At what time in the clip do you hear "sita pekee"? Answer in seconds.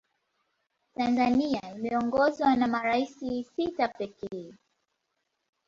3.55-4.53